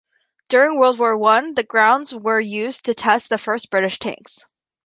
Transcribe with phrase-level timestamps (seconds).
[0.49, 4.39] During World War One, the grounds were used to test the first British tanks.